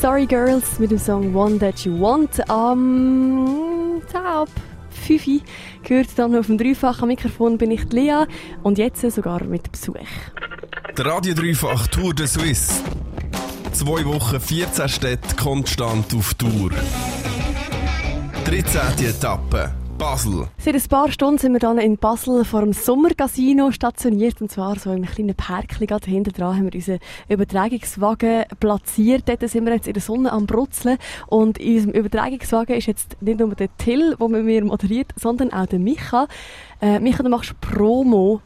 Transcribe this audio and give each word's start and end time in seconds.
Sorry 0.00 0.24
Girls 0.24 0.78
mit 0.78 0.90
dem 0.90 0.98
Song 0.98 1.34
One 1.34 1.58
That 1.58 1.80
You 1.80 2.00
Want 2.00 2.48
am 2.48 3.98
um, 3.98 4.02
ab 4.14 4.48
5 4.88 5.42
gehört 5.82 6.08
dann 6.16 6.34
auf 6.36 6.46
dem 6.46 6.56
dreifachen 6.56 7.08
Mikrofon 7.08 7.58
bin 7.58 7.70
ich 7.70 7.84
Lea 7.92 8.24
und 8.62 8.78
jetzt 8.78 9.02
sogar 9.02 9.44
mit 9.44 9.70
Besuch. 9.70 9.96
Der 10.96 11.04
Radio 11.04 11.34
Dreifach 11.34 11.86
Tour 11.88 12.14
de 12.14 12.26
Suisse. 12.26 12.82
Zwei 13.72 14.06
Wochen, 14.06 14.40
14 14.40 14.88
Städte 14.88 15.36
konstant 15.36 16.14
auf 16.14 16.32
Tour. 16.32 16.70
13. 18.46 19.06
Etappe. 19.06 19.79
Basel. 20.00 20.48
Seit 20.56 20.74
ein 20.74 20.88
paar 20.88 21.12
Stunden 21.12 21.36
sind 21.36 21.52
wir 21.52 21.58
dann 21.58 21.76
in 21.76 21.98
Basel 21.98 22.46
vor 22.46 22.62
dem 22.62 22.72
Sommercasino 22.72 23.70
stationiert. 23.70 24.40
Und 24.40 24.50
zwar 24.50 24.78
so 24.78 24.88
in 24.90 24.96
einem 24.96 25.12
kleinen 25.12 25.34
Parkli 25.34 25.86
gerade 25.86 26.10
hinten 26.10 26.32
dran 26.32 26.56
haben 26.56 26.64
wir 26.64 26.74
unseren 26.74 27.00
Übertragungswagen 27.28 28.44
platziert. 28.58 29.28
Dort 29.28 29.46
sind 29.46 29.66
wir 29.66 29.74
jetzt 29.74 29.86
in 29.86 29.92
der 29.92 30.00
Sonne 30.00 30.32
am 30.32 30.46
Brutzeln. 30.46 30.96
Und 31.26 31.58
in 31.58 31.74
unserem 31.74 31.92
Übertragungswagen 31.92 32.76
ist 32.76 32.86
jetzt 32.86 33.20
nicht 33.20 33.40
nur 33.40 33.54
der 33.54 33.68
Till, 33.76 34.16
der 34.18 34.28
mit 34.28 34.44
mir 34.46 34.64
moderiert, 34.64 35.12
sondern 35.16 35.52
auch 35.52 35.66
der 35.66 35.78
Micha. 35.78 36.28
Äh, 36.80 36.98
Micha, 36.98 37.22
du 37.22 37.28
machst 37.28 37.60
Promo 37.60 38.40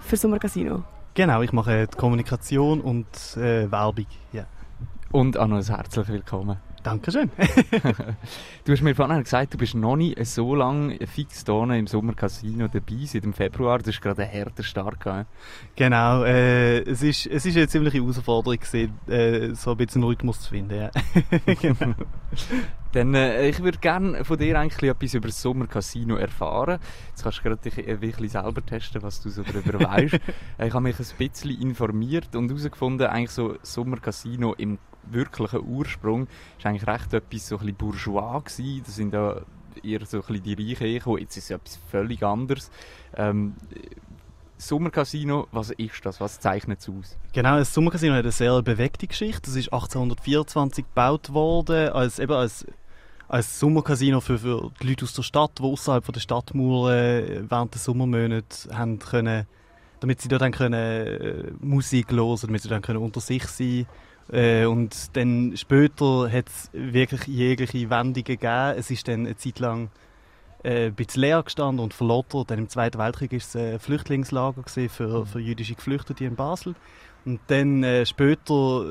für 0.00 0.16
Sommercasino. 0.16 0.82
Genau, 1.12 1.42
ich 1.42 1.52
mache 1.52 1.88
die 1.88 1.96
Kommunikation 1.98 2.80
und 2.80 3.06
äh, 3.36 3.70
Werbung. 3.70 4.06
Yeah. 4.32 4.46
Und 5.12 5.36
auch 5.36 5.46
noch 5.46 5.58
ein 5.58 5.62
herzliches 5.62 6.08
Willkommen. 6.08 6.56
Dankeschön. 6.86 7.32
du 8.64 8.72
hast 8.72 8.80
mir 8.80 8.94
vorhin 8.94 9.24
gesagt, 9.24 9.54
du 9.54 9.58
bist 9.58 9.74
noch 9.74 9.96
nicht 9.96 10.24
so 10.24 10.54
lange 10.54 10.96
fix 11.04 11.42
hier 11.44 11.74
im 11.74 11.88
Sommercasino 11.88 12.68
dabei, 12.68 13.04
seit 13.06 13.24
dem 13.24 13.32
Februar. 13.32 13.78
Das 13.78 13.88
ist 13.88 14.00
gerade 14.00 14.22
ein 14.22 14.28
härter 14.28 14.62
Start. 14.62 15.00
Gehabt. 15.00 15.28
Genau, 15.74 16.22
äh, 16.22 16.78
es, 16.82 17.02
ist, 17.02 17.26
es 17.26 17.44
ist 17.44 17.56
eine 17.56 17.66
ziemliche 17.66 17.98
Herausforderung, 17.98 18.60
gewesen, 18.60 18.92
äh, 19.08 19.52
so 19.56 19.72
ein 19.72 19.76
bisschen 19.78 20.04
Rhythmus 20.04 20.42
zu 20.42 20.50
finden. 20.50 20.76
Ja. 20.76 20.90
genau. 21.60 21.94
Dann, 22.92 23.14
äh, 23.16 23.48
ich 23.48 23.60
würde 23.60 23.78
gerne 23.78 24.24
von 24.24 24.38
dir 24.38 24.56
eigentlich 24.56 24.88
etwas 24.88 25.14
über 25.14 25.26
das 25.26 25.42
Sommercasino 25.42 26.14
erfahren. 26.14 26.78
Jetzt 27.08 27.24
kannst 27.24 27.38
du 27.38 27.42
gerade 27.42 27.68
dich 27.68 27.76
wirklich 28.00 28.30
selber 28.30 28.64
testen, 28.64 29.02
was 29.02 29.20
du 29.20 29.28
so 29.28 29.42
darüber 29.42 29.80
weißt. 29.80 30.14
ich 30.14 30.72
habe 30.72 30.80
mich 30.80 30.96
ein 31.00 31.06
bisschen 31.18 31.60
informiert 31.60 32.36
und 32.36 32.48
herausgefunden, 32.48 33.08
eigentlich 33.08 33.32
so 33.32 33.56
Sommercasino 33.62 34.54
im 34.54 34.78
wirklichen 35.10 35.60
Ursprung 35.66 36.26
ist 36.58 36.66
eigentlich 36.66 36.86
recht 36.86 37.12
etwas 37.14 37.48
so 37.48 37.56
ein 37.56 37.60
bisschen 37.60 37.76
bourgeois. 37.76 38.42
Das 38.84 38.96
sind 38.96 39.12
da 39.12 39.42
eher 39.82 40.04
so 40.06 40.18
ein 40.18 40.22
bisschen 40.26 40.42
die 40.42 40.72
Reichen 40.72 40.94
gekommen. 40.94 41.18
Jetzt 41.18 41.36
ist 41.36 41.44
es 41.44 41.50
etwas 41.50 41.78
völlig 41.90 42.22
anderes. 42.22 42.70
Ähm, 43.14 43.54
Sommercasino, 44.58 45.48
was 45.52 45.70
ist 45.70 46.04
das? 46.04 46.20
Was 46.20 46.40
zeichnet 46.40 46.80
es 46.80 46.88
aus? 46.88 47.16
Genau, 47.32 47.58
das 47.58 47.74
Sommercasino 47.74 48.14
hat 48.14 48.24
eine 48.24 48.32
sehr 48.32 48.62
bewegte 48.62 49.06
Geschichte. 49.06 49.42
Das 49.42 49.56
ist 49.56 49.72
1824 49.72 50.84
gebaut 50.84 51.32
worden, 51.32 51.90
als, 51.90 52.18
eben 52.18 52.32
als, 52.32 52.66
als 53.28 53.60
Sommercasino 53.60 54.20
für, 54.20 54.38
für 54.38 54.70
die 54.80 54.88
Leute 54.88 55.04
aus 55.04 55.12
der 55.12 55.22
Stadt, 55.22 55.58
die 55.58 55.62
außerhalb 55.62 56.10
der 56.10 56.20
Stadtmauern 56.20 56.94
äh, 56.94 57.42
während 57.50 57.74
der 57.74 57.80
Sommermonate 57.80 58.68
haben 58.72 58.98
können, 58.98 59.46
damit 60.00 60.22
sie 60.22 60.28
dort 60.28 60.42
dann 60.42 60.52
können, 60.52 60.74
äh, 60.74 61.52
Musik 61.60 62.10
hören, 62.12 62.38
damit 62.40 62.62
sie 62.62 62.68
dann 62.68 62.82
können 62.82 62.98
unter 62.98 63.20
sich 63.20 63.44
sein 63.46 63.66
können 63.66 64.06
äh, 64.32 64.64
und 64.64 65.16
dann 65.16 65.56
später 65.56 66.30
hat 66.30 66.48
es 66.48 66.70
wirklich 66.72 67.26
jegliche 67.26 67.90
Wendungen 67.90 68.24
gegeben. 68.24 68.74
Es 68.76 68.90
ist 68.90 69.06
dann 69.08 69.26
eine 69.26 69.36
Zeit 69.36 69.58
lang 69.58 69.90
äh, 70.64 70.86
ein 70.86 70.94
bisschen 70.94 71.22
leer 71.22 71.42
gestanden 71.42 71.82
und 71.82 71.94
verlottert. 71.94 72.50
Dann 72.50 72.58
im 72.58 72.68
Zweiten 72.68 72.98
Weltkrieg 72.98 73.32
war 73.32 73.38
es 73.38 73.54
ein 73.54 73.78
Flüchtlingslager 73.78 74.64
für, 74.66 75.26
für 75.26 75.38
jüdische 75.38 75.74
Geflüchtete 75.74 76.24
in 76.24 76.34
Basel. 76.34 76.74
Und 77.24 77.40
dann 77.48 77.82
äh, 77.82 78.06
später, 78.06 78.84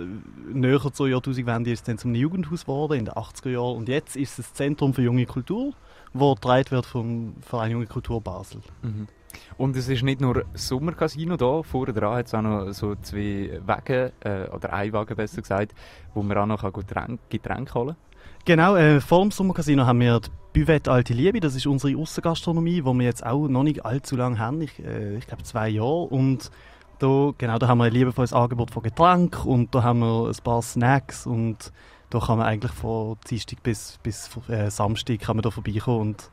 näher 0.54 0.92
zur 0.92 1.08
Jahrtausendwende, 1.08 1.72
ist 1.72 1.80
es 1.80 1.84
dann 1.86 1.98
zum 1.98 2.14
Jugendhaus 2.14 2.66
geworden, 2.66 3.00
in 3.00 3.06
den 3.06 3.14
80er 3.14 3.50
Jahren. 3.50 3.78
Und 3.78 3.90
jetzt 3.90 4.18
ist 4.18 4.32
es 4.32 4.36
das 4.38 4.54
Zentrum 4.54 4.94
für 4.94 5.02
junge 5.02 5.26
Kultur, 5.26 5.74
das 6.14 6.36
getragen 6.36 6.72
wird 6.72 6.86
vom 6.86 7.36
Verein 7.42 7.72
Junge 7.72 7.88
Kultur 7.88 8.22
Basel. 8.22 8.62
Mhm. 8.82 9.08
Und 9.58 9.76
es 9.76 9.88
ist 9.90 10.04
nicht 10.04 10.22
nur 10.22 10.46
Sommercasino 10.54 11.38
da, 11.38 11.64
vorne 11.64 11.94
dran 11.94 12.16
hat 12.16 12.28
es 12.28 12.34
auch 12.34 12.42
noch 12.42 12.72
so 12.72 12.96
zwei 12.96 13.60
Wagen, 13.66 14.12
äh, 14.22 14.48
oder 14.54 14.74
ein 14.74 14.94
Wagen 14.94 15.16
besser 15.16 15.42
gesagt, 15.42 15.74
wo 16.14 16.24
man 16.24 16.38
auch 16.38 16.46
noch 16.46 16.74
Getränke, 16.74 17.20
Getränke 17.30 17.74
holen 17.74 17.96
kann. 17.96 18.06
Genau, 18.46 18.76
äh, 18.76 19.02
vor 19.02 19.22
dem 19.22 19.32
Sommercasino 19.32 19.86
haben 19.86 20.00
wir 20.00 20.20
die 20.20 20.30
Buvette 20.60 20.92
Alte 20.92 21.14
Liebe, 21.14 21.40
das 21.40 21.56
ist 21.56 21.66
unsere 21.66 22.00
Aussengastronomie, 22.00 22.82
die 22.82 22.94
wir 22.94 23.02
jetzt 23.02 23.26
auch 23.26 23.48
noch 23.48 23.64
nicht 23.64 23.84
allzu 23.84 24.16
lange 24.16 24.38
haben, 24.40 24.62
ich, 24.62 24.80
äh, 24.84 25.18
ich 25.18 25.28
glaube 25.28 25.44
zwei 25.44 25.68
Jahre. 25.70 26.04
Und 26.04 26.52
da, 27.00 27.32
genau, 27.38 27.58
da 27.58 27.68
haben 27.68 27.80
wir 27.80 27.86
ein 27.86 27.92
liebevolles 27.92 28.34
Angebot 28.34 28.72
von 28.72 28.84
Getränken 28.84 29.50
und 29.50 29.74
da 29.74 29.84
haben 29.84 30.00
wir 30.00 30.28
ein 30.28 30.44
paar 30.44 30.62
Snacks 30.62 31.26
und 31.26 31.74
da 32.10 32.20
kann 32.20 32.38
man 32.38 32.48
eigentlich 32.48 32.72
von 32.72 33.18
Dienstag 33.30 33.64
bis, 33.64 33.98
bis 34.04 34.30
äh, 34.48 34.70
Samstag 34.70 35.20
kann 35.20 35.38
man 35.38 35.42
da 35.44 35.50
vorbeikommen 35.50 36.02
und, 36.02 36.30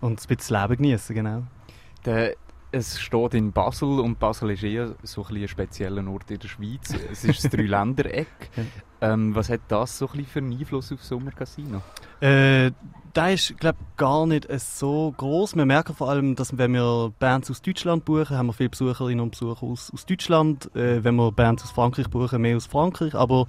und 0.00 0.20
ein 0.20 0.36
bisschen 0.36 0.60
Leben 0.60 0.76
genießen, 0.78 1.14
genau. 1.14 1.42
Der, 2.04 2.34
es 2.72 3.00
steht 3.00 3.34
in 3.34 3.52
Basel 3.52 4.00
und 4.00 4.18
Basel 4.18 4.50
ist 4.50 4.62
eher 4.62 4.94
so 5.02 5.24
ein, 5.28 5.36
ein 5.36 5.48
spezieller 5.48 6.06
Ort 6.08 6.30
in 6.30 6.38
der 6.38 6.48
Schweiz. 6.48 6.94
Es 7.10 7.24
ist 7.24 7.44
das 7.44 7.50
Dreiländereck. 7.50 8.50
ähm, 9.00 9.34
was 9.34 9.48
hat 9.48 9.60
das 9.68 9.98
so 9.98 10.08
ein 10.14 10.24
für 10.24 10.38
einen 10.38 10.52
Einfluss 10.52 10.92
auf 10.92 11.02
Sommercasino? 11.02 11.82
Äh, 12.20 12.70
der 13.14 13.32
ist, 13.32 13.58
glaube 13.58 13.78
gar 13.96 14.26
nicht 14.26 14.46
so 14.60 15.12
groß. 15.16 15.56
Wir 15.56 15.66
merken 15.66 15.94
vor 15.94 16.10
allem, 16.10 16.36
dass 16.36 16.56
wenn 16.56 16.74
wir 16.74 17.12
Bands 17.18 17.50
aus 17.50 17.60
Deutschland 17.60 18.04
buchen, 18.04 18.36
haben 18.36 18.46
wir 18.46 18.52
viele 18.52 18.70
Besucherinnen 18.70 19.20
und 19.20 19.32
Besucher 19.32 19.64
aus, 19.64 19.90
aus 19.92 20.06
Deutschland. 20.06 20.74
Äh, 20.76 21.02
wenn 21.02 21.16
wir 21.16 21.32
Bands 21.32 21.64
aus 21.64 21.72
Frankreich 21.72 22.08
buchen, 22.08 22.40
mehr 22.40 22.56
aus 22.56 22.66
Frankreich. 22.66 23.14
Aber 23.16 23.48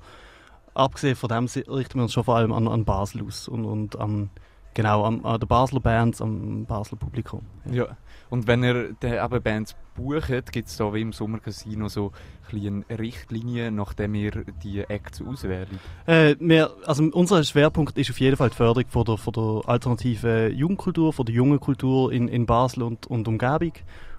abgesehen 0.74 1.16
von 1.16 1.30
dem 1.30 1.46
richten 1.46 2.00
wir 2.00 2.04
uns 2.04 2.14
schon 2.14 2.24
vor 2.24 2.38
allem 2.38 2.52
an, 2.52 2.68
an 2.68 2.86
Basel 2.86 3.24
aus 3.24 3.48
und, 3.48 3.66
und 3.66 4.00
an 4.00 4.32
Genau, 4.74 5.04
an, 5.04 5.26
an 5.26 5.40
den 5.40 5.48
Basler 5.48 5.82
Bands, 5.82 6.22
am 6.22 6.66
Basler 6.66 6.98
Publikum. 6.98 7.42
Ja. 7.66 7.74
ja. 7.74 7.98
Und 8.30 8.48
wenn 8.48 8.64
ihr 8.64 8.96
eben 9.02 9.44
Bands 9.44 9.76
bucht, 9.96 10.52
gibt 10.54 10.70
es 10.70 10.78
da 10.78 10.94
wie 10.94 11.02
im 11.02 11.12
Sommercasino 11.12 11.90
so 11.90 12.14
eine 12.50 12.84
Richtlinie, 12.90 13.72
nachdem 13.72 14.16
ihr 14.16 14.46
die 14.64 14.80
Acts 14.80 15.22
auswählt? 15.22 15.68
Äh, 16.06 16.36
wir, 16.40 16.72
also 16.86 17.04
unser 17.12 17.44
Schwerpunkt 17.44 17.98
ist 17.98 18.10
auf 18.10 18.20
jeden 18.22 18.38
Fall 18.38 18.50
die 18.50 18.56
Förderung 18.56 18.88
von 18.88 19.04
der, 19.04 19.18
von 19.18 19.34
der 19.34 19.70
alternativen 19.70 20.56
Jugendkultur, 20.56 21.12
von 21.12 21.26
der 21.26 21.36
jungen 21.36 21.60
Kultur 21.60 22.12
in, 22.14 22.30
in 22.30 22.46
Basel 22.46 22.84
und, 22.84 23.06
und 23.08 23.28
Umgebung. 23.28 23.74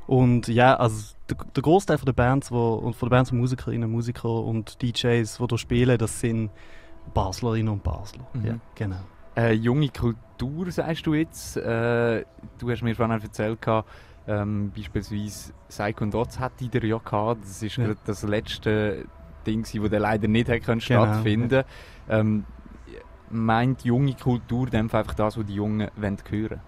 Und 0.06 0.48
ja, 0.48 0.76
also 0.76 1.14
der, 1.30 1.38
der 1.56 1.62
Großteil 1.62 1.96
von 1.96 2.06
der 2.06 2.12
Bands, 2.12 2.50
wo, 2.52 2.74
und 2.74 2.94
von 2.94 3.08
der 3.08 3.16
Bands 3.16 3.30
von 3.30 3.38
Musikerinnen, 3.38 3.90
Musiker 3.90 4.28
und 4.28 4.82
DJs, 4.82 5.38
die 5.38 5.46
hier 5.48 5.58
spielen, 5.58 5.96
das 5.96 6.20
sind 6.20 6.50
Baslerinnen 7.14 7.72
und 7.72 7.82
Basler. 7.82 8.26
Mhm. 8.34 8.46
Ja, 8.46 8.54
genau. 8.74 9.00
Äh, 9.36 9.52
junge 9.52 9.88
Kultur, 9.88 10.20
sagst 10.70 11.06
du 11.06 11.14
jetzt. 11.14 11.56
Äh, 11.56 12.24
du 12.58 12.70
hast 12.70 12.82
mir 12.82 12.94
vorhin 12.94 13.20
erzählt, 13.20 13.58
ähm, 14.26 14.72
beispielsweise 14.74 15.52
Psycho 15.68 16.04
und 16.04 16.14
Otz 16.14 16.38
hatte 16.38 16.68
der 16.68 16.84
ja 16.84 16.98
gehabt. 16.98 17.42
Das 17.42 17.62
ist 17.62 17.76
ja. 17.76 17.94
das 18.04 18.22
letzte 18.22 19.04
Ding, 19.46 19.62
das 19.62 20.00
leider 20.00 20.28
nicht 20.28 20.48
hat 20.48 20.62
können 20.62 20.80
genau. 20.80 21.04
stattfinden 21.04 21.64
ja. 22.08 22.18
ähm, 22.20 22.44
Meint 23.30 23.82
junge 23.84 24.14
Kultur 24.14 24.68
einfach 24.74 25.14
das, 25.14 25.38
was 25.38 25.46
die 25.46 25.54
Jungen 25.54 25.88
hören 25.96 26.18
wollen? 26.30 26.60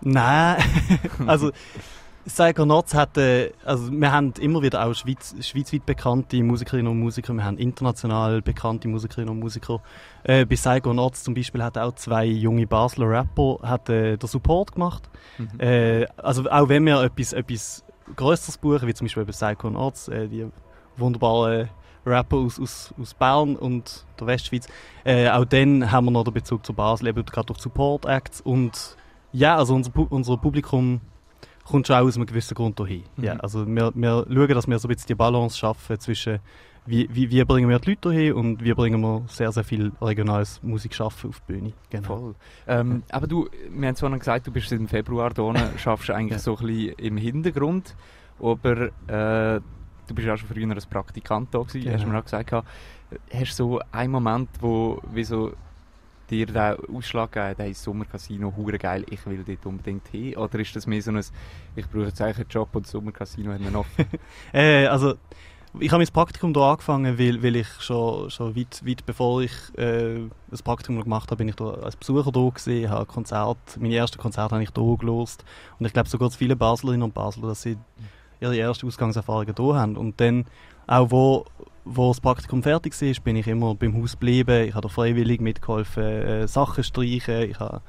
Nein, 0.00 0.56
also 1.26 1.50
Psychonauts 2.26 2.94
hat, 2.94 3.18
äh, 3.18 3.52
also 3.64 3.92
wir 3.92 4.10
haben 4.10 4.32
immer 4.40 4.62
wieder 4.62 4.84
auch 4.84 4.94
Schweiz, 4.94 5.34
schweizweit 5.40 5.84
bekannte 5.84 6.42
Musikerinnen 6.42 6.90
und 6.90 6.98
Musiker, 6.98 7.34
wir 7.34 7.44
haben 7.44 7.58
international 7.58 8.40
bekannte 8.40 8.88
Musikerinnen 8.88 9.30
und 9.30 9.40
Musiker. 9.40 9.82
Äh, 10.22 10.46
bei 10.46 10.54
Psychonauts 10.54 11.22
zum 11.22 11.34
Beispiel 11.34 11.62
hat 11.62 11.76
auch 11.76 11.94
zwei 11.94 12.24
junge 12.24 12.66
Basler 12.66 13.10
Rapper 13.10 13.58
hat, 13.62 13.90
äh, 13.90 14.16
den 14.16 14.26
Support 14.26 14.72
gemacht. 14.72 15.10
Mhm. 15.36 15.60
Äh, 15.60 16.06
also 16.16 16.48
auch 16.50 16.68
wenn 16.70 16.86
wir 16.86 17.02
etwas, 17.02 17.34
etwas 17.34 17.84
Größeres 18.16 18.56
buchen, 18.56 18.88
wie 18.88 18.94
zum 18.94 19.06
Beispiel 19.06 19.24
bei 19.26 19.32
Psychonauts, 19.32 20.08
äh, 20.08 20.26
die 20.26 20.46
wunderbaren 20.96 21.68
Rapper 22.06 22.38
aus, 22.38 22.58
aus, 22.58 22.94
aus 23.00 23.12
Bern 23.12 23.54
und 23.54 24.06
der 24.18 24.26
Westschweiz, 24.26 24.66
äh, 25.04 25.28
auch 25.28 25.44
dann 25.44 25.90
haben 25.90 26.06
wir 26.06 26.10
noch 26.10 26.24
den 26.24 26.32
Bezug 26.32 26.64
zu 26.64 26.72
Basel, 26.72 27.08
eben 27.08 27.24
gerade 27.24 27.46
durch 27.46 27.58
Support 27.58 28.06
Acts 28.06 28.40
und 28.40 28.96
ja, 29.32 29.56
also 29.56 29.74
unser, 29.74 29.90
unser 30.10 30.36
Publikum 30.36 31.00
kommt 31.64 31.86
schon 31.86 31.96
auch 31.96 32.02
aus 32.02 32.16
einem 32.16 32.26
gewissen 32.26 32.54
Grund 32.54 32.78
dahin. 32.78 33.04
Mhm. 33.16 33.24
Ja, 33.24 33.36
also 33.36 33.66
wir, 33.66 33.92
wir 33.94 34.26
schauen, 34.28 34.48
dass 34.48 34.68
wir 34.68 34.78
so 34.78 34.88
ein 34.88 34.94
bisschen 34.94 35.08
die 35.08 35.14
Balance 35.14 35.58
schaffen 35.58 35.98
zwischen 35.98 36.40
wie, 36.86 37.08
wie, 37.10 37.30
wie 37.30 37.44
bringen 37.44 37.68
wir 37.68 37.78
die 37.78 37.90
Leute 37.90 38.10
dahin 38.10 38.32
und 38.34 38.62
wie 38.62 38.74
bringen 38.74 39.00
wir 39.00 39.22
sehr, 39.28 39.50
sehr 39.52 39.64
viel 39.64 39.92
regionales 40.02 40.62
Musikschaffen 40.62 41.30
auf 41.30 41.40
die 41.40 41.52
Bühne. 41.52 41.72
Genau. 41.88 42.06
Voll. 42.06 42.34
Ähm, 42.66 43.02
aber 43.10 43.26
du, 43.26 43.48
wir 43.70 43.88
haben 43.88 43.96
zwar 43.96 44.10
gesagt, 44.18 44.46
du 44.46 44.50
bist 44.52 44.70
im 44.72 44.86
Februar 44.86 45.30
da, 45.30 45.54
schaffst 45.78 46.10
eigentlich 46.10 46.32
ja. 46.32 46.38
so 46.38 46.56
ein 46.58 46.66
bisschen 46.66 46.94
im 46.98 47.16
Hintergrund, 47.16 47.96
aber 48.38 48.88
äh, 49.06 49.60
du 50.06 50.14
bist 50.14 50.26
ja 50.26 50.36
schon 50.36 50.48
früher 50.48 50.70
als 50.70 50.86
Praktikant 50.86 51.54
da 51.54 51.60
gewesen, 51.60 51.80
genau. 51.80 51.94
hast 51.94 52.04
du 52.04 52.08
mir 52.08 52.18
auch 52.18 52.24
gesagt. 52.24 52.52
Hast 52.52 53.58
du 53.58 53.64
so 53.64 53.80
einen 53.90 54.12
Moment, 54.12 54.50
wo 54.60 55.00
wie 55.12 55.24
so 55.24 55.52
dir 56.30 56.46
den 56.46 56.96
Ausschlag 56.96 57.32
gegeben, 57.32 57.56
der 57.58 57.74
Sommercasino, 57.74 58.52
hure 58.56 58.78
geil, 58.78 59.04
ich 59.10 59.24
will 59.26 59.44
dort 59.46 59.66
unbedingt 59.66 60.08
hin? 60.08 60.36
Oder 60.36 60.58
ist 60.58 60.74
das 60.74 60.86
mehr 60.86 61.02
so 61.02 61.10
ein, 61.10 61.22
ich 61.76 61.88
brauche 61.88 62.06
jetzt 62.06 62.20
eigentlich 62.20 62.38
einen 62.38 62.48
Job 62.48 62.68
und 62.72 62.84
das 62.84 62.92
Sommercasino 62.92 63.52
hat 63.52 63.60
noch 63.60 63.86
äh, 64.52 64.86
Also, 64.86 65.14
ich 65.80 65.90
habe 65.90 66.04
mein 66.04 66.12
Praktikum 66.12 66.52
hier 66.54 66.62
angefangen, 66.62 67.18
weil, 67.18 67.42
weil 67.42 67.56
ich 67.56 67.68
schon, 67.80 68.30
schon 68.30 68.54
weit, 68.54 68.80
weit 68.86 69.04
bevor 69.04 69.42
ich 69.42 69.52
äh, 69.76 70.20
das 70.48 70.62
Praktikum 70.62 71.02
gemacht 71.02 71.30
habe, 71.30 71.38
bin 71.38 71.48
ich 71.48 71.56
da 71.56 71.70
als 71.70 71.96
Besucher 71.96 72.30
da 72.30 72.48
gewesen, 72.48 72.90
habe 72.90 73.06
Konzert, 73.06 73.58
meine 73.80 73.96
ersten 73.96 74.18
Konzerte 74.18 74.54
habe 74.54 74.62
ich 74.62 74.70
hier 74.74 74.96
gelost 74.96 75.44
und 75.78 75.86
ich 75.86 75.92
glaube 75.92 76.08
sogar 76.08 76.30
viele 76.30 76.54
Baslerinnen 76.54 77.02
und 77.02 77.14
Basler, 77.14 77.48
dass 77.48 77.62
sie 77.62 77.76
ihre 78.40 78.56
ersten 78.56 78.86
Ausgangserfahrungen 78.86 79.54
hier 79.56 79.74
haben 79.74 79.96
und 79.96 80.20
dann 80.20 80.46
auch 80.86 81.10
wo, 81.10 81.44
wo 81.84 82.08
das 82.08 82.20
Praktikum 82.20 82.62
fertig 82.62 83.00
war, 83.00 83.24
bin 83.24 83.36
ich 83.36 83.46
immer 83.46 83.74
beim 83.74 84.00
Haus 84.00 84.12
geblieben, 84.12 84.68
ich 84.68 84.74
habe 84.74 84.88
freiwillig 84.88 85.40
mitgeholfen, 85.40 86.02
äh, 86.02 86.48
Sachen 86.48 86.84
streichen, 86.84 87.50
ich 87.50 87.60
habe 87.60 87.82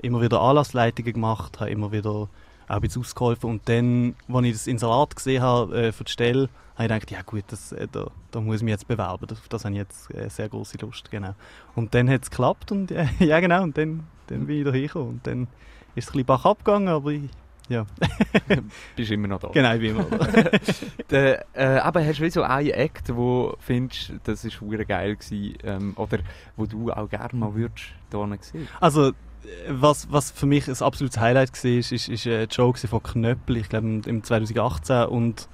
immer 0.00 0.20
wieder 0.20 0.40
Anlassleitungen 0.40 1.12
gemacht, 1.12 1.60
habe 1.60 1.70
immer 1.70 1.92
wieder 1.92 2.10
auch 2.10 2.28
ein 2.68 2.80
bisschen 2.82 3.02
ausgeholfen 3.02 3.50
und 3.50 3.68
dann, 3.68 4.14
als 4.32 4.46
ich 4.46 4.52
das 4.52 4.66
Inserat 4.66 5.16
gesehen 5.16 5.42
habe 5.42 5.86
äh, 5.86 5.92
für 5.92 6.04
die 6.04 6.12
Stelle, 6.12 6.48
habe 6.76 6.84
ich 6.84 7.00
gedacht, 7.00 7.10
ja 7.10 7.22
gut, 7.22 7.44
das, 7.48 7.72
äh, 7.72 7.88
da, 7.90 8.08
da 8.30 8.40
muss 8.40 8.56
ich 8.56 8.62
mich 8.62 8.72
jetzt 8.72 8.86
bewerben. 8.86 9.26
Auf 9.30 9.48
das 9.48 9.64
habe 9.64 9.74
ich 9.74 9.78
jetzt 9.78 10.14
äh, 10.14 10.28
sehr 10.28 10.48
große 10.48 10.78
Lust. 10.78 11.10
Genau. 11.10 11.34
Und 11.74 11.94
dann 11.94 12.08
hat 12.08 12.22
es 12.22 12.30
geklappt 12.30 12.70
und 12.70 12.90
ja 13.18 13.40
genau, 13.40 13.62
und 13.62 13.76
dann, 13.76 14.04
dann 14.28 14.46
bin 14.46 14.58
ich 14.58 14.64
da 14.64 14.72
hingekommen. 14.72 15.08
Und 15.08 15.26
dann 15.26 15.42
ist 15.94 16.04
es 16.04 16.10
ein 16.10 16.12
bisschen 16.12 16.26
bach 16.26 16.44
abgegangen, 16.44 16.88
aber 16.88 17.10
ich, 17.10 17.22
ja. 17.68 17.86
Bist 18.96 19.10
immer 19.10 19.28
noch 19.28 19.40
da. 19.40 19.48
Genau, 19.48 19.74
ich 19.74 19.80
bin 19.80 19.90
immer 19.90 20.04
da. 20.04 20.26
Der, 21.10 21.46
äh, 21.52 21.78
aber 21.80 22.04
hast 22.04 22.18
du 22.18 22.24
wie 22.24 22.30
so 22.30 22.42
einen 22.42 22.70
Act, 22.70 23.14
wo 23.14 23.50
du 23.50 23.56
findest, 23.60 24.12
das 24.24 24.44
war 24.44 24.84
geil 24.84 25.16
gewesen, 25.16 25.54
ähm, 25.64 25.92
oder 25.96 26.18
wo 26.56 26.66
du 26.66 26.90
auch 26.92 27.08
gerne 27.08 27.34
mal 27.34 27.54
würdest 27.54 27.86
da 28.10 28.26
sehen? 28.40 28.68
Also, 28.80 29.12
was, 29.68 30.10
was 30.10 30.30
für 30.30 30.46
mich 30.46 30.68
ein 30.68 30.82
absolutes 30.82 31.18
Highlight 31.18 31.52
war, 31.52 31.70
ist, 31.70 31.92
ist, 31.92 32.08
ist 32.08 32.26
ein 32.26 32.48
Joke 32.50 32.86
von 32.86 33.02
Knöppel, 33.02 33.56
ich 33.58 33.68
glaube 33.68 34.02
im 34.04 34.22
2018 34.22 35.06
und 35.06 35.48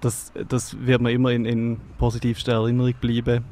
das, 0.00 0.32
das 0.48 0.76
wird 0.86 1.00
mir 1.00 1.10
immer 1.10 1.32
in, 1.32 1.44
in 1.44 1.80
positivster 1.98 2.52
Erinnerung 2.52 2.94
bleiben. 3.00 3.44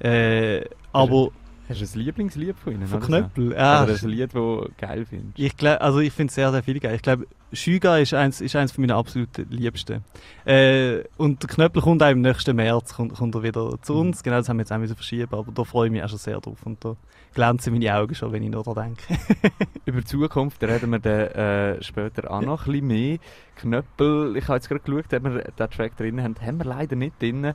Äh, 0.00 0.64
aber... 0.92 1.30
Hast 1.68 1.80
du 1.80 1.98
ein 1.98 2.04
Lieblingslied 2.04 2.56
von 2.56 2.74
ihnen? 2.74 2.86
Von 2.86 3.00
Knöppel? 3.00 3.52
Ja. 3.52 3.82
Oder 3.82 3.94
ein 3.94 4.08
Lied, 4.08 4.22
das 4.22 4.32
du 4.32 4.68
geil 4.78 5.04
findest? 5.04 5.38
Ich 5.38 5.56
glaub, 5.56 5.80
also 5.80 5.98
ich 5.98 6.12
finde 6.12 6.32
sehr, 6.32 6.52
sehr 6.52 6.62
viele 6.62 6.78
geil. 6.78 6.94
Ich 6.94 7.02
glaube, 7.02 7.26
Schüga 7.52 7.98
ist 7.98 8.14
eins, 8.14 8.40
ist 8.40 8.54
eins 8.54 8.70
von 8.70 8.82
meinen 8.82 8.96
absoluten 8.96 9.46
Liebsten. 9.50 10.04
Äh, 10.44 11.04
und 11.16 11.42
der 11.42 11.48
Knöppel 11.48 11.82
kommt 11.82 12.02
auch 12.02 12.10
im 12.10 12.20
nächsten 12.20 12.54
März 12.54 12.94
kommt, 12.94 13.14
kommt 13.14 13.34
er 13.34 13.42
wieder 13.42 13.80
zu 13.82 13.94
uns. 13.94 14.18
Mhm. 14.18 14.22
Genau, 14.24 14.36
das 14.36 14.48
haben 14.48 14.58
wir 14.58 14.62
jetzt 14.62 14.72
auch 14.72 14.78
müssen 14.78 14.94
verschieben, 14.94 15.32
aber 15.32 15.50
da 15.52 15.64
freue 15.64 15.86
ich 15.86 15.92
mich 15.92 16.02
auch 16.04 16.08
schon 16.08 16.18
sehr 16.18 16.40
drauf. 16.40 16.58
Und 16.64 16.84
da 16.84 16.96
glänzen 17.34 17.72
meine 17.72 17.94
Augen 17.94 18.14
schon, 18.14 18.32
wenn 18.32 18.42
ich 18.42 18.50
noch 18.50 18.62
daran 18.62 18.96
denke. 18.96 19.20
Über 19.84 20.00
die 20.00 20.06
Zukunft 20.06 20.62
reden 20.62 20.90
wir 20.90 20.98
dann 21.00 21.12
äh, 21.12 21.82
später 21.82 22.30
auch 22.30 22.42
noch 22.42 22.66
ein 22.66 22.72
bisschen 22.72 22.86
mehr. 22.86 23.18
Knöppel, 23.56 24.36
ich 24.36 24.44
habe 24.44 24.54
jetzt 24.54 24.68
gerade 24.68 24.80
geschaut, 24.82 25.12
ob 25.12 25.24
wir 25.24 25.42
den 25.42 25.70
Track 25.70 25.96
drin 25.96 26.22
haben, 26.22 26.36
haben 26.40 26.58
wir 26.58 26.64
leider 26.64 26.94
nicht 26.94 27.20
drin. 27.20 27.54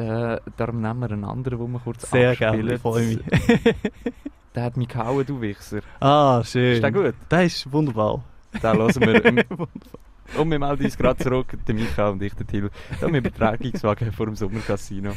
Äh, 0.00 0.40
darum 0.56 0.80
nehmen 0.80 1.00
wir 1.00 1.10
einen 1.10 1.24
anderen, 1.24 1.58
den 1.58 1.72
wir 1.72 1.78
kurz 1.80 2.10
Sehr 2.10 2.34
gerne, 2.34 2.74
ich 2.74 2.80
freue 2.80 3.06
mich. 3.06 3.18
der 4.54 4.62
hat 4.62 4.76
mich 4.78 4.88
gehauen, 4.88 5.26
du 5.26 5.40
Wichser. 5.42 5.80
Ah, 6.00 6.42
schön. 6.42 6.72
Ist 6.74 6.82
der 6.82 6.92
gut? 6.92 7.14
Der 7.30 7.44
ist 7.44 7.70
wunderbar. 7.70 8.24
Den 8.62 8.78
hören 8.78 9.36
wir. 9.36 9.44
und 10.38 10.50
wir 10.50 10.58
melden 10.58 10.84
uns 10.84 10.96
gerade 10.96 11.22
zurück, 11.22 11.54
der 11.68 11.74
Micha 11.74 12.08
und 12.08 12.22
ich, 12.22 12.32
der 12.34 12.46
Till, 12.46 12.70
mit 13.02 13.26
Übertragungswagen 13.26 14.10
vor 14.12 14.26
dem 14.26 14.36
Sommercasino. 14.36 15.12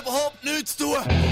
überhaupt 0.00 0.44
nichts 0.44 0.76
zu 0.76 0.84
tun. 0.84 1.27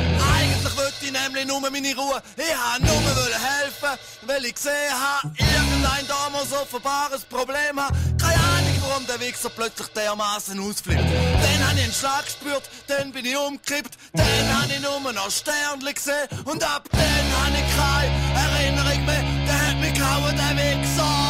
Ich 1.06 1.12
nämlich 1.12 1.46
nur 1.46 1.60
meine 1.60 1.94
Ruhe. 1.94 2.20
Ich 2.36 2.44
wollte 2.44 3.14
nur 3.14 3.38
helfen, 3.38 3.98
weil 4.22 4.44
ich 4.44 4.54
gesehen 4.54 4.72
habe, 4.90 5.32
irgendein 5.38 6.04
damals 6.08 6.52
offenbares 6.52 7.24
Problem 7.24 7.80
hat. 7.80 7.94
Keine 8.20 8.34
Ahnung, 8.34 8.82
warum 8.88 9.06
der 9.06 9.20
Wichser 9.20 9.50
plötzlich 9.50 9.86
dermaßen 9.88 10.58
ausflippt. 10.58 10.98
Dann 10.98 11.68
habe 11.68 11.78
ich 11.78 11.84
einen 11.84 11.92
Schlag 11.92 12.24
gespürt, 12.24 12.68
dann 12.88 13.12
bin 13.12 13.24
ich 13.24 13.36
umgekippt, 13.36 13.96
dann 14.14 14.60
habe 14.60 14.72
ich 14.72 14.80
nur 14.80 15.12
noch 15.12 15.30
Sternchen 15.30 15.94
gesehen 15.94 16.28
und 16.44 16.64
ab 16.64 16.88
dann 16.90 17.00
habe 17.00 17.54
ich 17.54 17.76
keine 17.76 18.74
Erinnerung 18.74 19.06
mehr. 19.06 19.24
Der 19.46 19.68
hat 19.68 19.76
mich 19.76 19.94
gehauen, 19.94 20.36
der 20.36 20.56
Wichser. 20.56 21.25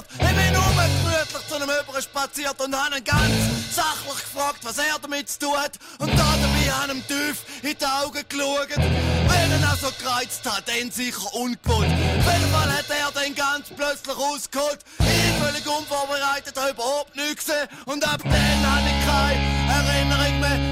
Provoziert. 0.00 0.04
Ich 0.12 0.36
bin 0.36 0.52
nur 0.52 0.64
gemütlich 0.64 1.48
zu 1.48 1.54
einem 1.54 1.70
Öberen 1.70 2.02
spaziert 2.02 2.60
und 2.60 2.76
habe 2.76 2.96
ihn 2.96 3.04
ganz 3.04 3.74
sachlich 3.74 4.22
gefragt, 4.22 4.58
was 4.62 4.78
er 4.78 4.98
damit 5.00 5.28
zu 5.28 5.38
tun 5.40 5.56
hat. 5.56 5.72
Und 5.98 6.10
da 6.10 6.34
dabei 6.40 6.72
habe 6.72 6.92
ihm 6.92 7.06
tief 7.06 7.44
in 7.62 7.76
die 7.78 7.86
Augen 7.86 8.24
geschaut. 8.28 8.68
Wenn 8.76 9.62
er 9.62 9.76
so 9.76 9.90
gereizt 9.98 10.44
hat, 10.44 10.64
dann 10.66 10.90
sicher 10.90 11.34
ungewollt. 11.34 11.90
Auf 11.90 12.32
jeden 12.32 12.52
Fall 12.52 12.72
hat 12.72 12.90
er 12.90 13.10
dann 13.12 13.34
ganz 13.34 13.68
plötzlich 13.68 14.16
ausgeholt. 14.16 14.80
Ich 14.98 15.44
völlig 15.44 15.66
unvorbereitet, 15.66 16.56
habe 16.56 16.70
überhaupt 16.70 17.14
nichts 17.16 17.46
gesehen. 17.46 17.68
Und 17.86 18.06
ab 18.06 18.20
dann 18.22 18.32
habe 18.32 18.88
ich 18.88 19.06
keine 19.06 19.70
Erinnerung 19.70 20.40
mehr. 20.40 20.69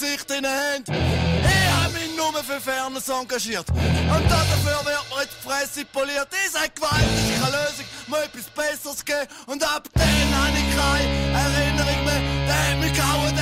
Gesicht 0.00 0.30
in 0.30 0.42
der 0.42 0.50
Hand. 0.50 0.88
Ich 0.88 1.70
habe 1.70 1.92
mich 1.92 2.16
nur 2.16 2.32
für 2.42 2.58
Fairness 2.58 3.06
engagiert. 3.10 3.68
Und 3.68 4.30
dafür 4.30 4.64
wird 4.64 4.84
mir 4.84 5.20
jetzt 5.20 5.36
die 5.36 5.46
Fresse 5.46 5.84
poliert. 5.84 6.28
Ich 6.32 6.52
sage, 6.52 6.70
Gewalt 6.74 7.02
ist 7.02 7.42
keine 7.42 7.52
Lösung, 7.52 7.84
muss 8.06 8.18
etwas 8.20 8.44
Besseres 8.56 9.04
geben. 9.04 9.28
Und 9.44 9.62
ab 9.62 9.88
dann 9.92 10.28
habe 10.40 10.56
ich 10.56 10.68
keine 10.74 11.04
Erinnerung 11.36 12.04
mehr. 12.06 12.22
Der 12.46 12.70
hat 12.70 12.78
mich 12.80 12.94
gehauen, 12.94 13.36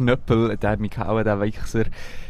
Knöppel, 0.00 0.56
der 0.56 0.70
hat 0.70 0.80
mich 0.80 0.92
gehauen, 0.92 1.24
der 1.24 1.40
Wichser. 1.40 1.84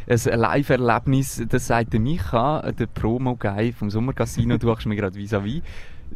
Ein 0.06 0.40
Live-Erlebnis, 0.40 1.42
das 1.48 1.66
sagt 1.68 1.92
der 1.92 2.00
Micha, 2.00 2.72
der 2.72 2.86
Promo-Guy 2.86 3.72
vom 3.72 3.90
Sommercasino. 3.90 4.58
Du 4.58 4.74
hast 4.74 4.86
mir 4.86 4.96
gerade 4.96 5.16
vis-à-vis. 5.16 5.62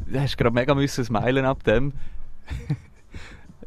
Du 0.07 0.21
hast 0.21 0.37
gerade 0.37 0.55
mega 0.55 0.75
müssen 0.75 1.05
smilen 1.05 1.45
ab 1.45 1.63
dem. 1.63 1.93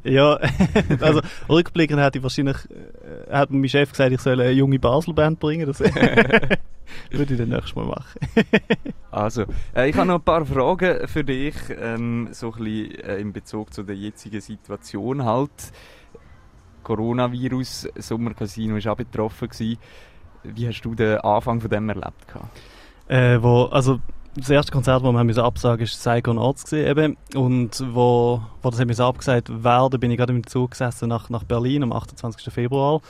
Ja, 0.03 0.39
also 1.01 1.21
rückblickend 1.49 1.99
hätte 1.99 2.19
ich 2.19 2.23
wahrscheinlich, 2.23 2.57
äh, 2.69 3.31
hat 3.31 3.51
mein 3.51 3.67
Chef 3.67 3.91
gesagt, 3.91 4.11
ich 4.11 4.21
soll 4.21 4.39
eine 4.39 4.51
junge 4.51 4.79
Basel-Band 4.79 5.39
bringen. 5.39 5.65
Das 5.65 5.79
würde 7.11 7.33
ich 7.33 7.37
dann 7.37 7.49
nächstes 7.49 7.75
Mal 7.75 7.85
machen. 7.85 8.19
also, 9.11 9.45
äh, 9.75 9.89
ich 9.89 9.95
habe 9.97 10.07
noch 10.07 10.15
ein 10.15 10.21
paar 10.21 10.45
Fragen 10.45 11.07
für 11.07 11.23
dich, 11.23 11.55
ähm, 11.77 12.29
so 12.31 12.53
ein 12.53 12.63
bisschen 12.63 12.99
äh, 12.99 13.17
in 13.17 13.33
Bezug 13.33 13.73
zu 13.73 13.83
der 13.83 13.95
jetzigen 13.95 14.39
Situation 14.39 15.25
halt. 15.25 15.51
Coronavirus, 16.87 17.89
Sommercasino 17.97 18.75
war 18.75 18.93
auch 18.93 18.97
betroffen. 18.97 19.49
Gewesen. 19.49 19.77
Wie 20.43 20.67
hast 20.67 20.81
du 20.81 20.95
den 20.95 21.17
Anfang 21.19 21.59
von 21.59 21.69
dem 21.69 21.89
erlebt? 21.89 22.25
Äh, 23.09 23.41
wo, 23.41 23.65
also 23.65 23.99
das 24.37 24.49
erste 24.49 24.71
Konzert, 24.71 25.03
das 25.03 25.11
wir 25.11 25.19
haben 25.19 25.37
absagen 25.37 25.81
mussten, 25.81 26.05
war 26.05 26.13
Saigon 26.13 26.39
Arts. 26.39 26.71
Eben. 26.71 27.17
Und 27.35 27.83
wo, 27.93 28.41
wo 28.61 28.69
das 28.69 28.79
haben 28.79 28.97
abgesagt 28.97 29.63
werden, 29.63 29.99
bin 29.99 30.11
ich 30.11 30.17
gerade 30.17 30.31
im 30.31 30.47
Zug 30.47 30.71
gesessen 30.71 31.09
nach, 31.09 31.29
nach 31.29 31.43
Berlin 31.43 31.83
am 31.83 31.91
28. 31.91 32.53
Februar. 32.53 33.01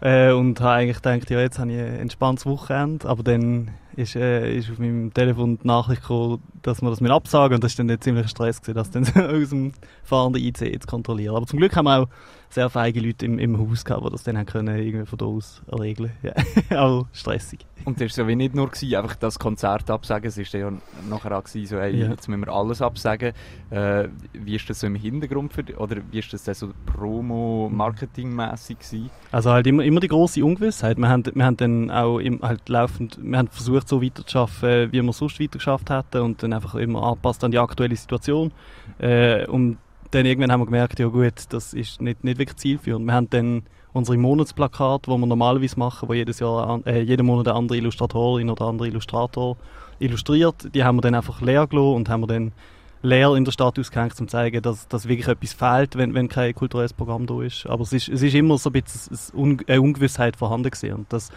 Äh, 0.00 0.30
und 0.30 0.60
habe 0.60 0.74
eigentlich 0.74 1.02
gedacht, 1.02 1.28
ja, 1.28 1.40
jetzt 1.40 1.58
habe 1.58 1.72
ich 1.72 1.78
ein 1.80 1.96
entspanntes 1.96 2.46
Wochenende. 2.46 3.08
Aber 3.08 3.24
dann 3.24 3.70
ist, 3.96 4.14
äh, 4.16 4.56
ist 4.56 4.70
auf 4.70 4.78
meinem 4.78 5.12
Telefon 5.12 5.58
die 5.62 5.66
Nachricht 5.66 6.02
gekommen, 6.02 6.42
dass 6.62 6.82
wir 6.82 6.90
das 6.90 7.00
mit 7.00 7.10
absagen 7.10 7.54
und 7.56 7.64
das 7.64 7.72
ist 7.72 7.78
dann 7.78 7.86
nicht 7.86 8.04
ziemlich 8.04 8.28
Stress 8.28 8.60
gewesen, 8.60 8.74
das 8.76 8.90
dann 8.90 9.04
aus 9.42 9.48
dem 9.50 9.72
fahrenden 10.04 10.42
ICE 10.42 10.78
zu 10.78 10.86
kontrollieren. 10.86 11.34
Aber 11.36 11.46
zum 11.46 11.58
Glück 11.58 11.74
haben 11.76 11.86
wir 11.86 12.00
auch 12.02 12.08
sehr 12.48 12.70
feige 12.70 13.00
Leute 13.00 13.26
im, 13.26 13.38
im 13.38 13.58
Haus 13.58 13.84
gehabt, 13.84 14.06
die 14.06 14.10
das 14.10 14.22
dann 14.22 14.38
haben 14.38 14.46
können 14.46 14.78
irgendwie 14.78 15.06
von 15.06 15.18
da 15.18 15.24
aus 15.24 15.62
regeln. 15.78 16.12
Ja. 16.70 16.80
auch 16.82 17.06
stressig. 17.12 17.60
Und 17.84 18.00
das 18.00 18.16
war 18.18 18.24
ja 18.24 18.28
wie 18.28 18.36
nicht 18.36 18.54
nur 18.54 18.68
gewesen, 18.68 18.94
einfach 18.96 19.16
das 19.16 19.38
Konzert 19.38 19.90
absagen, 19.90 20.28
es 20.28 20.36
war 20.38 20.60
ja 20.60 20.72
nachher 21.08 21.36
auch 21.38 21.44
gewesen, 21.44 21.66
so, 21.66 21.78
hey, 21.80 21.96
Ja. 21.96 22.08
jetzt 22.10 22.28
müssen 22.28 22.44
wir 22.44 22.52
alles 22.52 22.82
absagen. 22.82 23.32
Äh, 23.70 24.08
wie 24.32 24.56
ist 24.56 24.68
das 24.70 24.80
so 24.80 24.86
im 24.86 24.94
Hintergrund 24.96 25.52
für 25.52 25.62
dich? 25.64 25.76
Oder 25.78 25.96
wie 26.10 26.18
ist 26.18 26.32
das 26.32 26.44
dann 26.44 26.54
so 26.54 26.68
Promo-Marketing-mässig 26.86 28.78
gewesen? 28.78 29.10
Also 29.32 29.50
halt 29.50 29.66
immer, 29.66 29.84
immer 29.84 30.00
die 30.00 30.08
große 30.08 30.44
Ungewissheit. 30.44 30.98
Wir 30.98 31.08
haben, 31.08 31.24
wir 31.32 31.44
haben 31.44 31.56
dann 31.56 31.90
auch 31.90 32.18
im, 32.18 32.40
halt 32.42 32.68
laufend, 32.68 33.18
wir 33.22 33.38
haben 33.38 33.48
versucht 33.48 33.85
so 33.88 34.02
weiterzuschaffen, 34.02 34.92
wie 34.92 35.02
wir 35.02 35.12
sonst 35.12 35.40
weitergeschafft 35.40 35.90
hätten 35.90 36.22
und 36.22 36.42
dann 36.42 36.52
einfach 36.52 36.74
immer 36.74 37.02
angepasst 37.02 37.44
an 37.44 37.50
die 37.50 37.58
aktuelle 37.58 37.96
Situation. 37.96 38.52
Äh, 38.98 39.46
und 39.46 39.78
dann 40.10 40.26
irgendwann 40.26 40.52
haben 40.52 40.60
wir 40.60 40.66
gemerkt, 40.66 40.98
ja 40.98 41.08
gut, 41.08 41.44
das 41.50 41.74
ist 41.74 42.00
nicht, 42.00 42.24
nicht 42.24 42.38
wirklich 42.38 42.56
zielführend. 42.56 43.06
Wir 43.06 43.14
haben 43.14 43.30
dann 43.30 43.62
unsere 43.92 44.18
Monatsplakate, 44.18 45.10
die 45.10 45.18
wir 45.18 45.26
normalerweise 45.26 45.78
machen, 45.78 46.08
wo 46.08 46.14
jedes 46.14 46.38
Jahr, 46.40 46.80
äh, 46.86 47.00
jeden 47.00 47.26
Monat 47.26 47.48
eine 47.48 47.56
andere 47.56 47.78
Illustratorin 47.78 48.50
oder 48.50 48.66
andere 48.66 48.88
Illustrator 48.88 49.56
illustriert, 49.98 50.74
die 50.74 50.84
haben 50.84 50.96
wir 50.96 51.00
dann 51.00 51.14
einfach 51.14 51.40
leer 51.40 51.66
gelassen 51.66 51.94
und 51.94 52.08
haben 52.08 52.20
wir 52.20 52.26
dann 52.26 52.52
leer 53.02 53.34
in 53.34 53.44
der 53.44 53.52
Stadt 53.52 53.78
ausgehängt, 53.78 54.12
um 54.20 54.28
zu 54.28 54.32
zeigen, 54.32 54.62
dass, 54.62 54.88
dass 54.88 55.08
wirklich 55.08 55.28
etwas 55.28 55.52
fehlt, 55.52 55.96
wenn, 55.96 56.14
wenn 56.14 56.28
kein 56.28 56.54
kulturelles 56.54 56.92
Programm 56.92 57.26
da 57.26 57.42
ist. 57.42 57.66
Aber 57.66 57.82
es 57.82 57.92
ist, 57.92 58.08
es 58.08 58.22
ist 58.22 58.34
immer 58.34 58.58
so 58.58 58.70
ein 58.70 58.82
bisschen 58.82 59.60
eine 59.66 59.80
Ungewissheit 59.80 60.36
vorhanden 60.36 60.70
gewesen. 60.70 60.94
Und 60.94 61.12
das 61.12 61.30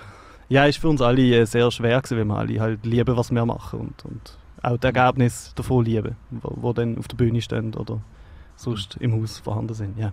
ja, 0.49 0.65
ist 0.65 0.79
für 0.79 0.89
uns 0.89 1.01
alle 1.01 1.21
äh, 1.21 1.45
sehr 1.45 1.69
schwer 1.71 2.01
gewesen, 2.01 2.17
weil 2.17 2.25
wir 2.27 2.37
alle 2.37 2.59
halt 2.59 2.85
lieben, 2.85 3.15
was 3.15 3.31
wir 3.31 3.45
machen 3.45 3.79
und, 3.79 4.05
und 4.05 4.37
auch 4.61 4.77
das 4.77 4.93
Ergebnis 4.93 5.53
davon 5.55 5.85
lieben, 5.85 6.15
wo, 6.31 6.51
wo 6.55 6.73
dann 6.73 6.97
auf 6.97 7.07
der 7.07 7.15
Bühne 7.15 7.41
stehen 7.41 7.73
oder 7.75 8.01
sonst 8.55 8.97
im 8.99 9.13
Haus 9.13 9.39
vorhanden 9.39 9.73
sind. 9.73 9.97
Ja. 9.97 10.11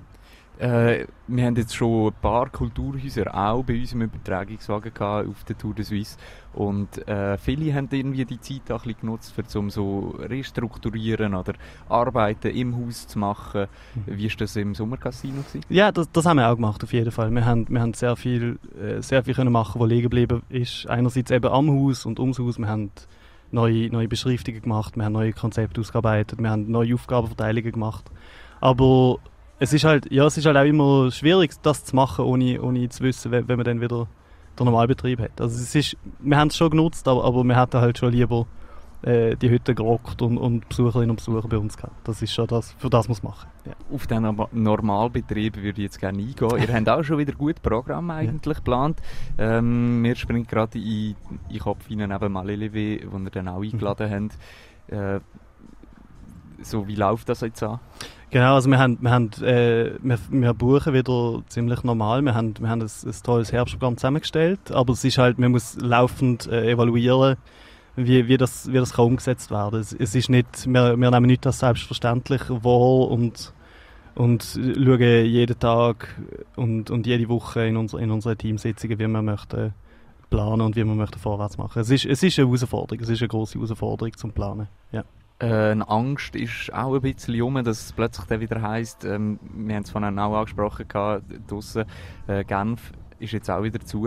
Äh, 0.58 1.06
wir 1.26 1.44
haben 1.44 1.56
jetzt 1.56 1.76
schon 1.76 2.08
ein 2.08 2.14
paar 2.22 2.48
Kulturhäuser 2.48 3.34
auch 3.34 3.62
bei 3.62 3.78
uns 3.78 3.92
im 3.92 4.02
Übertragungswagen 4.02 4.94
gehabt 4.94 5.28
auf 5.28 5.44
der 5.44 5.58
Tour 5.58 5.74
de 5.74 5.84
Suisse 5.84 6.16
und 6.54 7.06
äh, 7.06 7.36
viele 7.36 7.74
haben 7.74 7.88
irgendwie 7.90 8.24
die 8.24 8.40
Zeit 8.40 8.72
auch 8.72 8.82
ein 8.82 8.88
bisschen 8.88 9.00
genutzt, 9.00 9.32
für 9.32 9.44
zum 9.44 9.68
so 9.68 10.14
restrukturieren 10.18 11.34
oder 11.34 11.52
Arbeiten 11.90 12.48
im 12.48 12.74
Haus 12.76 13.06
zu 13.06 13.18
machen. 13.18 13.66
Mhm. 13.94 14.16
Wie 14.16 14.26
ist 14.26 14.40
das 14.40 14.56
im 14.56 14.74
Sommercasino 14.74 15.42
gewesen? 15.42 15.60
Ja, 15.68 15.92
das, 15.92 16.10
das 16.10 16.24
haben 16.24 16.38
wir 16.38 16.48
auch 16.48 16.54
gemacht, 16.54 16.82
auf 16.82 16.92
jeden 16.94 17.10
Fall. 17.10 17.30
Wir 17.30 17.44
haben, 17.44 17.66
wir 17.68 17.80
haben 17.80 17.92
sehr 17.92 18.16
viel, 18.16 18.58
äh, 18.80 19.02
sehr 19.02 19.24
viel 19.24 19.34
können 19.34 19.52
machen, 19.52 19.78
was 19.78 19.88
liegen 19.88 20.04
geblieben 20.04 20.42
ist. 20.48 20.86
Einerseits 20.88 21.30
eben 21.30 21.52
am 21.52 21.70
Haus 21.70 22.06
und 22.06 22.18
ums 22.18 22.38
Haus. 22.38 22.58
Wir 22.58 22.68
haben 22.68 22.90
neue, 23.50 23.90
neue 23.90 24.08
Beschriftungen 24.08 24.62
gemacht, 24.62 24.96
wir 24.96 25.04
haben 25.04 25.12
neue 25.12 25.32
Konzepte 25.32 25.80
ausgearbeitet, 25.80 26.38
wir 26.40 26.50
haben 26.50 26.70
neue 26.70 26.94
Aufgabenverteilungen 26.94 27.72
gemacht. 27.72 28.10
Aber 28.60 29.18
es 29.58 29.72
ist 29.72 29.84
halt, 29.84 30.10
ja, 30.12 30.26
es 30.26 30.36
ist 30.36 30.46
halt 30.46 30.56
auch 30.56 30.64
immer 30.64 31.10
schwierig, 31.10 31.52
das 31.62 31.84
zu 31.84 31.96
machen, 31.96 32.24
ohne, 32.24 32.60
ohne 32.60 32.88
zu 32.88 33.02
wissen, 33.02 33.30
wenn, 33.30 33.48
wenn 33.48 33.56
man 33.56 33.64
dann 33.64 33.80
wieder 33.80 34.06
den 34.58 34.64
Normalbetrieb 34.64 35.20
hat. 35.20 35.40
Also 35.40 35.56
es 35.56 35.74
ist, 35.74 35.96
wir 36.20 36.36
haben 36.36 36.48
es 36.48 36.56
schon 36.56 36.70
genutzt, 36.70 37.06
aber, 37.08 37.24
aber 37.24 37.44
wir 37.44 37.60
hätten 37.60 37.80
halt 37.80 37.98
schon 37.98 38.12
lieber 38.12 38.46
äh, 39.02 39.36
die 39.36 39.50
Hütte 39.50 39.74
gerockt 39.74 40.20
und, 40.22 40.38
und 40.38 40.68
Besucherinnen 40.68 41.10
und 41.10 41.16
Besucher 41.16 41.46
bei 41.48 41.58
uns 41.58 41.76
gehabt. 41.76 42.06
Das 42.08 42.22
ist 42.22 42.32
schon 42.32 42.46
das, 42.46 42.72
für 42.78 42.88
das 42.90 43.08
muss 43.08 43.22
man 43.22 43.32
machen. 43.32 43.48
Ja. 43.66 43.72
Auf 43.94 44.06
den 44.06 44.22
Norma- 44.22 44.48
Normalbetrieb 44.52 45.56
würde 45.56 45.68
ich 45.80 45.84
jetzt 45.84 46.00
gerne 46.00 46.18
eingehen. 46.22 46.48
Ihr 46.58 46.74
habt 46.74 46.88
auch 46.88 47.02
schon 47.02 47.18
wieder 47.18 47.32
gut 47.34 47.62
Programm 47.62 48.10
eigentlich 48.12 48.56
geplant. 48.56 49.00
Ähm, 49.38 50.00
mir 50.02 50.16
springt 50.16 50.48
gerade 50.48 50.78
in, 50.78 50.84
in 50.84 51.16
den 51.50 51.58
Kopf 51.58 51.86
hinein 51.86 52.08
neben 52.10 52.32
Malelewe, 52.32 53.00
wo 53.10 53.18
ihr 53.18 53.30
dann 53.30 53.48
auch 53.48 53.62
eingeladen 53.62 54.10
habt. 54.10 54.92
Äh, 54.92 55.20
so, 56.70 56.86
wie 56.86 56.94
läuft 56.94 57.28
das 57.28 57.40
jetzt 57.40 57.62
an? 57.62 57.80
Genau, 58.30 58.56
also 58.56 58.68
wir, 58.68 58.78
haben, 58.78 58.98
wir, 59.00 59.10
haben, 59.10 59.30
äh, 59.42 59.92
wir, 60.02 60.18
wir 60.30 60.54
buchen 60.54 60.92
wieder 60.92 61.42
ziemlich 61.48 61.84
normal. 61.84 62.22
Wir 62.22 62.34
haben, 62.34 62.54
wir 62.58 62.68
haben 62.68 62.82
ein, 62.82 62.88
ein 62.88 63.14
tolles 63.22 63.52
Herbstprogramm 63.52 63.96
zusammengestellt, 63.96 64.72
aber 64.72 64.92
es 64.92 65.04
ist 65.04 65.18
halt, 65.18 65.38
man 65.38 65.52
muss 65.52 65.76
laufend 65.80 66.46
äh, 66.48 66.72
evaluieren, 66.72 67.36
wie, 67.94 68.26
wie, 68.28 68.36
das, 68.36 68.70
wie 68.70 68.76
das 68.76 68.92
kann 68.92 69.06
umgesetzt 69.06 69.50
werden. 69.50 69.80
Es, 69.80 69.92
es 69.92 70.14
ist 70.14 70.28
nicht, 70.28 70.66
wir, 70.66 70.96
wir 70.96 71.10
nehmen 71.10 71.26
nicht 71.26 71.46
das 71.46 71.60
selbstverständlich 71.60 72.42
wahr 72.50 73.10
und, 73.10 73.52
und 74.16 74.42
schauen 74.42 75.00
jeden 75.00 75.58
Tag 75.58 76.20
und, 76.56 76.90
und 76.90 77.06
jede 77.06 77.28
Woche 77.28 77.64
in, 77.66 77.76
unser, 77.76 78.00
in 78.00 78.10
unseren 78.10 78.36
Teamsitzungen, 78.36 78.98
wie 78.98 79.06
wir 79.06 79.22
möchten 79.22 79.72
planen 80.30 80.62
und 80.62 80.76
wie 80.76 80.84
wir 80.84 80.94
möchten 80.94 81.18
vorwärts 81.18 81.56
machen. 81.58 81.80
Es 81.80 81.90
ist, 81.90 82.04
es 82.04 82.22
ist 82.22 82.38
eine 82.38 82.48
Herausforderung, 82.48 83.02
es 83.02 83.08
ist 83.08 83.22
eine 83.22 83.28
grosse 83.28 83.54
Herausforderung 83.54 84.16
zum 84.16 84.32
Planen. 84.32 84.68
Ja. 84.92 85.04
Äh, 85.38 85.72
eine 85.72 85.88
Angst 85.88 86.34
ist 86.34 86.72
auch 86.72 86.94
ein 86.94 87.00
bisschen 87.02 87.40
um, 87.42 87.54
dass 87.62 87.80
es 87.86 87.92
plötzlich 87.92 88.26
dann 88.26 88.40
wieder 88.40 88.62
heisst, 88.62 89.04
ähm, 89.04 89.38
wir 89.54 89.76
haben 89.76 89.82
es 89.82 89.90
vorhin 89.90 90.18
auch 90.18 90.34
angesprochen, 90.34 90.86
draussen, 91.46 91.84
äh, 92.26 92.42
Genf 92.44 92.92
ist 93.18 93.32
jetzt 93.32 93.50
auch 93.50 93.62
wieder 93.62 93.80
zu. 93.80 94.06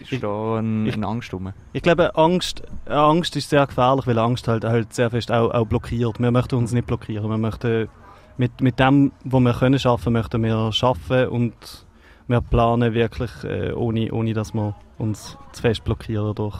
Ist 0.00 0.12
Ich- 0.12 0.20
da 0.20 0.58
ein, 0.58 0.86
ich- 0.86 0.94
eine 0.94 1.06
Angst 1.08 1.32
rum? 1.34 1.52
Ich 1.72 1.82
glaube, 1.82 2.14
Angst, 2.16 2.62
Angst 2.86 3.34
ist 3.36 3.50
sehr 3.50 3.66
gefährlich, 3.66 4.06
weil 4.06 4.18
Angst 4.18 4.46
halt, 4.48 4.64
halt 4.64 4.94
sehr 4.94 5.10
fest 5.10 5.30
auch, 5.32 5.50
auch 5.50 5.66
blockiert. 5.66 6.18
Wir 6.20 6.30
möchten 6.30 6.54
uns 6.54 6.72
nicht 6.72 6.86
blockieren. 6.86 7.28
Wir 7.28 7.36
möchten 7.38 7.88
mit, 8.38 8.60
mit 8.60 8.78
dem, 8.78 9.12
was 9.24 9.40
wir 9.40 9.52
können 9.52 9.78
schaffen, 9.78 10.12
möchten 10.12 10.42
wir 10.42 10.72
schaffen 10.72 11.26
und 11.28 11.86
wir 12.28 12.40
planen 12.40 12.94
wirklich, 12.94 13.30
äh, 13.44 13.72
ohne, 13.72 14.12
ohne 14.12 14.32
dass 14.32 14.54
wir 14.54 14.74
uns 14.98 15.36
zu 15.52 15.60
fest 15.62 15.84
blockieren 15.84 16.34
durch, 16.34 16.56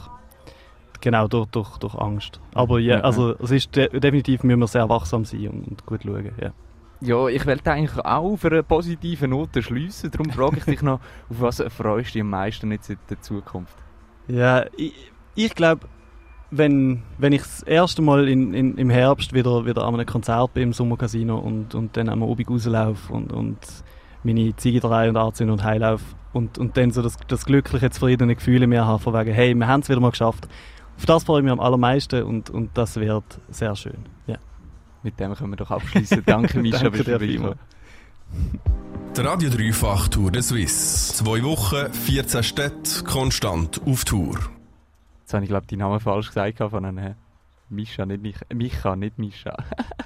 genau, 1.01 1.27
durch, 1.27 1.47
durch, 1.47 1.77
durch 1.77 1.95
Angst. 1.95 2.39
Aber 2.53 2.79
ja, 2.79 3.01
also, 3.01 3.35
es 3.39 3.51
ist 3.51 3.75
de 3.75 3.87
definitiv, 3.99 4.43
müssen 4.43 4.59
wir 4.59 4.67
sehr 4.67 4.89
wachsam 4.89 5.25
sein 5.25 5.47
und, 5.47 5.67
und 5.67 5.85
gut 5.85 6.03
schauen, 6.03 6.31
ja. 6.41 6.51
Ja, 6.99 7.27
ich 7.27 7.45
wollte 7.45 7.71
eigentlich 7.71 7.97
auch 7.99 8.33
auf 8.33 8.45
eine 8.45 8.63
positive 8.63 9.27
Note 9.27 9.61
schliessen. 9.61 10.09
Darum 10.09 10.31
frage 10.31 10.57
ich 10.57 10.65
dich 10.65 10.81
noch, 10.81 10.99
auf 11.29 11.41
was 11.41 11.63
freust 11.69 12.09
du 12.09 12.13
dich 12.13 12.21
am 12.21 12.31
meisten 12.31 12.71
jetzt 12.71 12.89
in 12.89 12.97
der 13.09 13.21
Zukunft? 13.21 13.75
Ja, 14.27 14.65
ich, 14.75 14.93
ich 15.35 15.53
glaube, 15.53 15.87
wenn, 16.49 17.03
wenn 17.17 17.33
ich 17.33 17.41
das 17.41 17.61
erste 17.63 18.01
Mal 18.01 18.27
in, 18.27 18.53
in, 18.53 18.77
im 18.77 18.89
Herbst 18.89 19.33
wieder, 19.33 19.65
wieder 19.65 19.83
an 19.83 19.93
einem 19.93 20.05
Konzert 20.05 20.53
bin 20.53 20.63
im 20.63 20.73
Sommercasino 20.73 21.37
und, 21.37 21.75
und 21.75 21.95
dann 21.97 22.09
am 22.09 22.23
Obig 22.23 22.49
rauslaufe 22.49 23.13
und, 23.13 23.31
und 23.31 23.59
meine 24.23 24.55
Ziege 24.55 24.79
drei 24.79 25.09
und 25.09 25.17
anzünden 25.17 25.53
und 25.53 25.63
heilaufe 25.63 26.03
und, 26.33 26.57
und 26.57 26.77
dann 26.77 26.91
so 26.91 27.01
das, 27.01 27.17
das 27.27 27.45
glückliche, 27.45 27.89
zufriedene 27.89 28.35
Gefühl 28.35 28.65
mir 28.67 28.85
habe, 28.85 29.01
von 29.01 29.13
wegen, 29.13 29.33
hey, 29.33 29.53
wir 29.53 29.67
haben 29.67 29.81
es 29.81 29.89
wieder 29.89 29.99
mal 29.99 30.11
geschafft. 30.11 30.47
Auf 30.97 31.05
das 31.05 31.23
freue 31.23 31.39
ich 31.39 31.43
mich 31.43 31.51
am 31.51 31.59
allermeisten 31.59 32.23
und, 32.23 32.49
und 32.49 32.75
das 32.75 32.95
wird 32.95 33.23
sehr 33.49 33.75
schön. 33.75 33.97
Ja. 34.25 34.37
Mit 35.03 35.19
dem 35.19 35.35
können 35.35 35.51
wir 35.51 35.57
doch 35.57 35.71
abschließen. 35.71 36.23
Danke, 36.25 36.59
Mischa, 36.61 36.83
Danke 36.83 36.91
bist 36.91 37.07
du 37.07 37.11
vorbeigekommen. 37.11 37.59
Die 39.15 39.21
Radio 39.21 39.49
Dreifach 39.49 40.07
Tour 40.09 40.31
de 40.31 40.41
Suisse. 40.41 41.13
Zwei 41.13 41.43
Wochen, 41.43 41.91
14 41.91 42.43
Städte, 42.43 43.03
konstant 43.03 43.81
auf 43.85 44.05
Tour. 44.05 44.37
Jetzt 45.21 45.33
habe 45.33 45.43
ich, 45.43 45.49
glaube 45.49 45.67
die 45.67 45.77
Namen 45.77 45.99
falsch 45.99 46.27
gesagt 46.27 46.57
von 46.57 46.85
einem 46.85 47.15
Mischa, 47.69 48.05
nicht 48.05 48.21
Mich 48.21 48.35
Micha, 48.53 48.95
nicht 48.95 49.17
Mischa. 49.17 49.55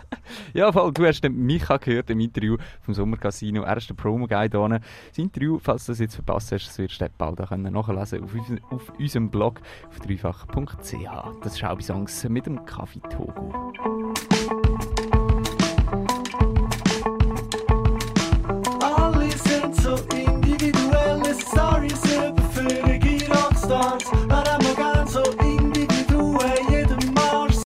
ja, 0.53 0.71
voll, 0.71 0.91
du 0.93 1.05
hast 1.05 1.21
den 1.21 1.35
Micha 1.35 1.77
gehört 1.77 2.09
im 2.09 2.19
Interview 2.19 2.57
vom 2.81 2.93
Sommercasino. 2.93 3.63
Er 3.63 3.77
ist 3.77 3.89
der 3.89 3.95
Promo-Guide 3.95 4.57
hier. 4.57 4.79
Das 5.09 5.17
Interview, 5.17 5.59
falls 5.59 5.85
du 5.85 5.91
das 5.91 5.99
jetzt 5.99 6.15
verpasst 6.15 6.51
hast, 6.51 6.67
das 6.67 6.77
wirst 6.77 7.01
du 7.01 7.09
bald 7.17 7.41
auch 7.41 7.49
können 7.49 7.73
nachlesen 7.73 8.23
auf, 8.23 8.31
auf 8.71 8.93
unserem 8.99 9.29
Blog 9.29 9.61
auf 9.87 9.99
dreifach.ch. 9.99 11.43
Das 11.43 11.53
ist 11.53 11.59
Schaubi 11.59 11.83
Songs 11.83 12.23
mit 12.29 12.45
dem 12.45 12.65
Kaffee 12.65 13.01
Togo. 13.09 13.71